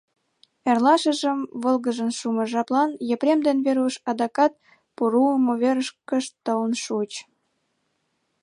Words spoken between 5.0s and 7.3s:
руымо верышкышт толын шуыч.